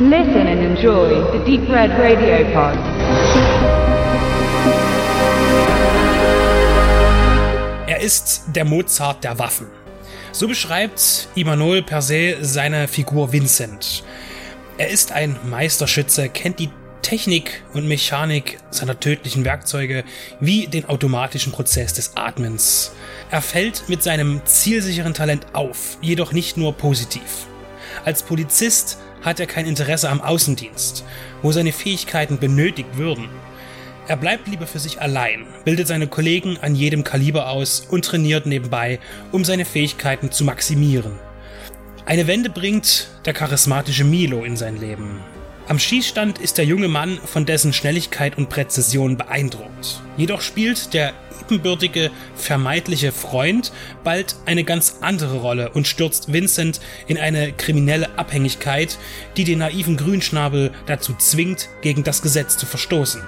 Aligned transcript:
Listen 0.00 0.46
and 0.46 0.60
enjoy 0.60 1.08
the 1.32 1.44
Deep 1.44 1.68
Red 1.68 1.90
Radio 1.98 2.44
Pod. 2.52 2.78
Er 7.88 8.00
ist 8.00 8.44
der 8.54 8.64
Mozart 8.64 9.24
der 9.24 9.40
Waffen. 9.40 9.66
So 10.30 10.46
beschreibt 10.46 11.26
Imanol 11.34 11.82
per 11.82 12.00
se 12.00 12.36
seine 12.42 12.86
Figur 12.86 13.32
Vincent. 13.32 14.04
Er 14.76 14.88
ist 14.88 15.10
ein 15.10 15.36
Meisterschütze, 15.50 16.28
kennt 16.28 16.60
die 16.60 16.70
Technik 17.02 17.64
und 17.74 17.88
Mechanik 17.88 18.58
seiner 18.70 19.00
tödlichen 19.00 19.44
Werkzeuge 19.44 20.04
wie 20.38 20.68
den 20.68 20.88
automatischen 20.88 21.50
Prozess 21.50 21.92
des 21.92 22.16
Atmens. 22.16 22.92
Er 23.32 23.42
fällt 23.42 23.88
mit 23.88 24.04
seinem 24.04 24.42
zielsicheren 24.44 25.14
Talent 25.14 25.46
auf, 25.54 25.98
jedoch 26.00 26.30
nicht 26.30 26.56
nur 26.56 26.72
positiv. 26.74 27.47
Als 28.04 28.22
Polizist 28.22 28.98
hat 29.22 29.40
er 29.40 29.46
kein 29.46 29.66
Interesse 29.66 30.08
am 30.08 30.20
Außendienst, 30.20 31.04
wo 31.42 31.52
seine 31.52 31.72
Fähigkeiten 31.72 32.38
benötigt 32.38 32.96
würden. 32.96 33.28
Er 34.06 34.16
bleibt 34.16 34.48
lieber 34.48 34.66
für 34.66 34.78
sich 34.78 35.02
allein, 35.02 35.46
bildet 35.64 35.86
seine 35.86 36.06
Kollegen 36.06 36.56
an 36.62 36.74
jedem 36.74 37.04
Kaliber 37.04 37.50
aus 37.50 37.86
und 37.90 38.04
trainiert 38.04 38.46
nebenbei, 38.46 39.00
um 39.32 39.44
seine 39.44 39.64
Fähigkeiten 39.66 40.30
zu 40.30 40.44
maximieren. 40.44 41.18
Eine 42.06 42.26
Wende 42.26 42.48
bringt 42.48 43.08
der 43.26 43.34
charismatische 43.34 44.04
Milo 44.04 44.44
in 44.44 44.56
sein 44.56 44.80
Leben. 44.80 45.20
Am 45.68 45.78
Schießstand 45.78 46.38
ist 46.38 46.56
der 46.56 46.64
junge 46.64 46.88
Mann 46.88 47.20
von 47.22 47.44
dessen 47.44 47.74
Schnelligkeit 47.74 48.38
und 48.38 48.48
Präzision 48.48 49.18
beeindruckt. 49.18 50.00
Jedoch 50.16 50.40
spielt 50.40 50.94
der 50.94 51.12
ebenbürtige, 51.42 52.10
vermeintliche 52.34 53.12
Freund 53.12 53.70
bald 54.02 54.36
eine 54.46 54.64
ganz 54.64 54.96
andere 55.02 55.40
Rolle 55.40 55.68
und 55.68 55.86
stürzt 55.86 56.32
Vincent 56.32 56.80
in 57.06 57.18
eine 57.18 57.52
kriminelle 57.52 58.18
Abhängigkeit, 58.18 58.96
die 59.36 59.44
den 59.44 59.58
naiven 59.58 59.98
Grünschnabel 59.98 60.72
dazu 60.86 61.14
zwingt, 61.18 61.68
gegen 61.82 62.02
das 62.02 62.22
Gesetz 62.22 62.56
zu 62.56 62.64
verstoßen. 62.64 63.20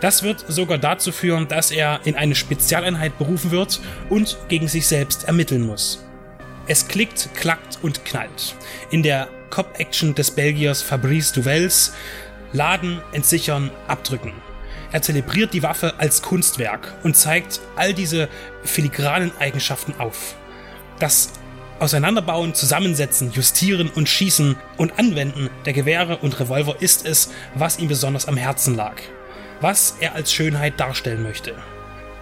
Das 0.00 0.22
wird 0.22 0.46
sogar 0.48 0.78
dazu 0.78 1.12
führen, 1.12 1.48
dass 1.48 1.70
er 1.70 2.00
in 2.04 2.16
eine 2.16 2.34
Spezialeinheit 2.34 3.18
berufen 3.18 3.50
wird 3.50 3.78
und 4.08 4.38
gegen 4.48 4.68
sich 4.68 4.86
selbst 4.86 5.24
ermitteln 5.24 5.66
muss. 5.66 6.02
Es 6.66 6.88
klickt, 6.88 7.28
klackt 7.34 7.78
und 7.82 8.06
knallt. 8.06 8.54
In 8.90 9.02
der 9.02 9.28
Cop-Action 9.50 10.14
des 10.14 10.30
Belgiers 10.30 10.82
Fabrice 10.82 11.32
Duvels 11.32 11.92
laden, 12.52 13.00
entsichern, 13.12 13.70
abdrücken. 13.86 14.32
Er 14.92 15.02
zelebriert 15.02 15.52
die 15.52 15.62
Waffe 15.62 15.94
als 15.98 16.22
Kunstwerk 16.22 16.94
und 17.02 17.16
zeigt 17.16 17.60
all 17.76 17.92
diese 17.92 18.28
filigranen 18.64 19.32
Eigenschaften 19.38 19.94
auf. 19.98 20.34
Das 20.98 21.32
Auseinanderbauen, 21.78 22.54
Zusammensetzen, 22.54 23.30
Justieren 23.32 23.90
und 23.94 24.08
Schießen 24.08 24.56
und 24.78 24.98
Anwenden 24.98 25.50
der 25.64 25.74
Gewehre 25.74 26.16
und 26.16 26.40
Revolver 26.40 26.76
ist 26.80 27.06
es, 27.06 27.30
was 27.54 27.78
ihm 27.78 27.88
besonders 27.88 28.26
am 28.26 28.36
Herzen 28.36 28.74
lag 28.74 28.94
was 29.60 29.96
er 30.00 30.14
als 30.14 30.32
Schönheit 30.32 30.78
darstellen 30.78 31.22
möchte. 31.22 31.54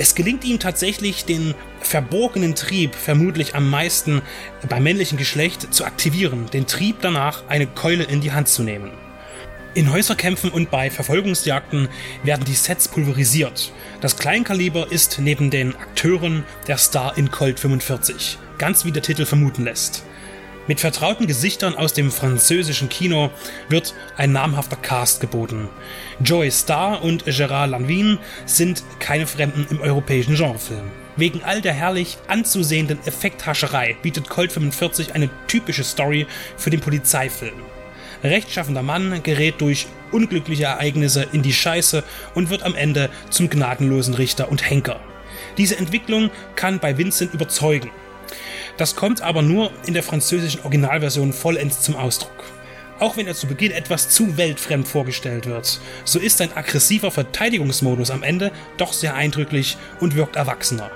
Es 0.00 0.14
gelingt 0.14 0.46
ihm 0.46 0.58
tatsächlich, 0.58 1.26
den 1.26 1.54
verborgenen 1.82 2.54
Trieb 2.54 2.94
vermutlich 2.94 3.54
am 3.54 3.68
meisten 3.68 4.22
beim 4.66 4.82
männlichen 4.82 5.18
Geschlecht 5.18 5.74
zu 5.74 5.84
aktivieren, 5.84 6.46
den 6.54 6.66
Trieb 6.66 7.02
danach, 7.02 7.42
eine 7.48 7.66
Keule 7.66 8.04
in 8.04 8.22
die 8.22 8.32
Hand 8.32 8.48
zu 8.48 8.62
nehmen. 8.62 8.92
In 9.74 9.92
Häuserkämpfen 9.92 10.48
und 10.48 10.70
bei 10.70 10.88
Verfolgungsjagden 10.88 11.90
werden 12.22 12.46
die 12.46 12.54
Sets 12.54 12.88
pulverisiert. 12.88 13.72
Das 14.00 14.16
Kleinkaliber 14.16 14.90
ist 14.90 15.18
neben 15.18 15.50
den 15.50 15.76
Akteuren 15.76 16.44
der 16.66 16.78
Star 16.78 17.18
in 17.18 17.30
Colt 17.30 17.60
45, 17.60 18.38
ganz 18.56 18.86
wie 18.86 18.92
der 18.92 19.02
Titel 19.02 19.26
vermuten 19.26 19.64
lässt. 19.64 20.02
Mit 20.70 20.78
vertrauten 20.78 21.26
Gesichtern 21.26 21.74
aus 21.74 21.94
dem 21.94 22.12
französischen 22.12 22.88
Kino 22.88 23.30
wird 23.68 23.92
ein 24.16 24.30
namhafter 24.30 24.76
Cast 24.76 25.20
geboten. 25.20 25.68
Joey 26.22 26.52
Starr 26.52 27.02
und 27.02 27.24
Gérard 27.24 27.66
Lanvin 27.66 28.20
sind 28.46 28.84
keine 29.00 29.26
Fremden 29.26 29.66
im 29.68 29.80
europäischen 29.80 30.36
Genrefilm. 30.36 30.92
Wegen 31.16 31.42
all 31.42 31.60
der 31.60 31.72
herrlich 31.72 32.18
anzusehenden 32.28 33.00
Effekthascherei 33.04 33.96
bietet 34.00 34.28
Colt 34.28 34.52
45 34.52 35.16
eine 35.16 35.28
typische 35.48 35.82
Story 35.82 36.28
für 36.56 36.70
den 36.70 36.78
Polizeifilm. 36.78 37.64
Rechtschaffender 38.22 38.84
Mann 38.84 39.24
gerät 39.24 39.60
durch 39.60 39.88
unglückliche 40.12 40.66
Ereignisse 40.66 41.26
in 41.32 41.42
die 41.42 41.52
Scheiße 41.52 42.04
und 42.36 42.48
wird 42.48 42.62
am 42.62 42.76
Ende 42.76 43.10
zum 43.28 43.50
gnadenlosen 43.50 44.14
Richter 44.14 44.48
und 44.48 44.70
Henker. 44.70 45.00
Diese 45.58 45.76
Entwicklung 45.76 46.30
kann 46.54 46.78
bei 46.78 46.96
Vincent 46.96 47.34
überzeugen 47.34 47.90
das 48.80 48.96
kommt 48.96 49.20
aber 49.20 49.42
nur 49.42 49.70
in 49.84 49.92
der 49.92 50.02
französischen 50.02 50.62
Originalversion 50.62 51.34
vollends 51.34 51.82
zum 51.82 51.96
Ausdruck. 51.96 52.44
Auch 52.98 53.18
wenn 53.18 53.26
er 53.26 53.34
zu 53.34 53.46
Beginn 53.46 53.72
etwas 53.72 54.08
zu 54.08 54.38
weltfremd 54.38 54.88
vorgestellt 54.88 55.44
wird, 55.44 55.80
so 56.04 56.18
ist 56.18 56.38
sein 56.38 56.56
aggressiver 56.56 57.10
Verteidigungsmodus 57.10 58.10
am 58.10 58.22
Ende 58.22 58.52
doch 58.78 58.94
sehr 58.94 59.14
eindrücklich 59.14 59.76
und 60.00 60.16
wirkt 60.16 60.36
erwachsener. 60.36 60.90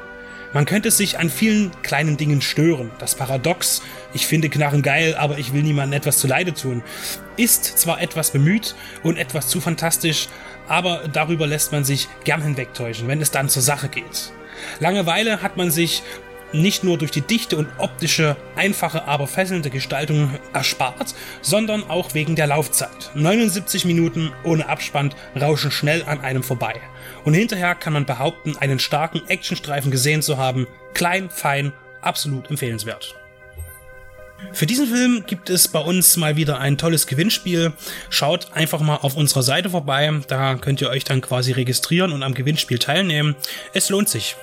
Man 0.54 0.64
könnte 0.64 0.90
sich 0.90 1.18
an 1.18 1.28
vielen 1.28 1.72
kleinen 1.82 2.16
Dingen 2.16 2.40
stören. 2.40 2.90
Das 3.00 3.16
Paradox, 3.16 3.82
ich 4.14 4.26
finde 4.26 4.48
Knarren 4.48 4.82
geil, 4.82 5.14
aber 5.18 5.36
ich 5.36 5.52
will 5.52 5.62
niemandem 5.62 5.98
etwas 5.98 6.18
zu 6.18 6.26
Leide 6.26 6.54
tun, 6.54 6.82
ist 7.36 7.64
zwar 7.64 8.00
etwas 8.00 8.30
bemüht 8.30 8.76
und 9.02 9.18
etwas 9.18 9.48
zu 9.48 9.60
fantastisch, 9.60 10.28
aber 10.68 11.08
darüber 11.12 11.46
lässt 11.46 11.72
man 11.72 11.84
sich 11.84 12.08
gern 12.24 12.40
hinwegtäuschen, 12.40 13.08
wenn 13.08 13.20
es 13.20 13.30
dann 13.30 13.50
zur 13.50 13.62
Sache 13.62 13.88
geht. 13.88 14.32
Langeweile 14.80 15.42
hat 15.42 15.56
man 15.56 15.70
sich 15.70 16.02
nicht 16.54 16.84
nur 16.84 16.96
durch 16.98 17.10
die 17.10 17.20
dichte 17.20 17.56
und 17.56 17.68
optische, 17.78 18.36
einfache, 18.56 19.06
aber 19.06 19.26
fesselnde 19.26 19.70
Gestaltung 19.70 20.30
erspart, 20.52 21.14
sondern 21.42 21.88
auch 21.90 22.14
wegen 22.14 22.36
der 22.36 22.46
Laufzeit. 22.46 23.10
79 23.14 23.84
Minuten 23.84 24.32
ohne 24.44 24.68
Abspann 24.68 25.14
rauschen 25.40 25.70
schnell 25.70 26.02
an 26.04 26.20
einem 26.20 26.42
vorbei. 26.42 26.74
Und 27.24 27.34
hinterher 27.34 27.74
kann 27.74 27.92
man 27.92 28.06
behaupten, 28.06 28.56
einen 28.56 28.78
starken 28.78 29.22
Actionstreifen 29.28 29.90
gesehen 29.90 30.22
zu 30.22 30.38
haben. 30.38 30.66
Klein, 30.94 31.28
fein, 31.30 31.72
absolut 32.00 32.50
empfehlenswert. 32.50 33.14
Für 34.52 34.66
diesen 34.66 34.86
Film 34.86 35.24
gibt 35.26 35.48
es 35.48 35.68
bei 35.68 35.78
uns 35.78 36.16
mal 36.16 36.36
wieder 36.36 36.60
ein 36.60 36.76
tolles 36.76 37.06
Gewinnspiel. 37.06 37.72
Schaut 38.10 38.52
einfach 38.52 38.80
mal 38.80 38.96
auf 38.96 39.16
unserer 39.16 39.42
Seite 39.42 39.70
vorbei. 39.70 40.12
Da 40.28 40.56
könnt 40.56 40.80
ihr 40.80 40.90
euch 40.90 41.04
dann 41.04 41.20
quasi 41.20 41.52
registrieren 41.52 42.12
und 42.12 42.22
am 42.22 42.34
Gewinnspiel 42.34 42.78
teilnehmen. 42.78 43.36
Es 43.72 43.88
lohnt 43.88 44.08
sich. 44.08 44.36